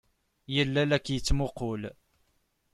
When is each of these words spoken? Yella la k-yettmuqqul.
Yella 0.55 0.81
la 0.89 0.97
k-yettmuqqul. 1.05 1.81